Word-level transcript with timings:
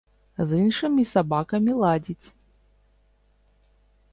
З 0.51 0.61
іншымі 0.61 1.03
сабакамі 1.11 1.71
ладзіць. 1.81 2.27